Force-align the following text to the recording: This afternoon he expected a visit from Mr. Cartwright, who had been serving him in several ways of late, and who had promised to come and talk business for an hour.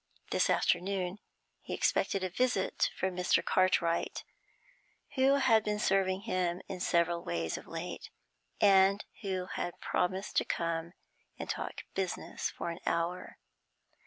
This 0.31 0.49
afternoon 0.49 1.19
he 1.61 1.75
expected 1.75 2.23
a 2.23 2.31
visit 2.31 2.89
from 2.99 3.15
Mr. 3.15 3.45
Cartwright, 3.45 4.23
who 5.13 5.35
had 5.35 5.63
been 5.63 5.77
serving 5.77 6.21
him 6.21 6.59
in 6.67 6.79
several 6.79 7.23
ways 7.23 7.55
of 7.55 7.67
late, 7.67 8.09
and 8.59 9.05
who 9.21 9.45
had 9.45 9.79
promised 9.79 10.37
to 10.37 10.43
come 10.43 10.93
and 11.37 11.47
talk 11.47 11.83
business 11.93 12.49
for 12.49 12.71
an 12.71 12.79
hour. 12.87 13.37